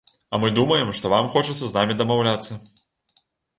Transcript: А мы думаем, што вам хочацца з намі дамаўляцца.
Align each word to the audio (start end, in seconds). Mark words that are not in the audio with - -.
А 0.35 0.37
мы 0.43 0.47
думаем, 0.59 0.93
што 0.99 1.11
вам 1.13 1.29
хочацца 1.35 1.61
з 1.67 1.71
намі 1.77 1.99
дамаўляцца. 2.01 2.61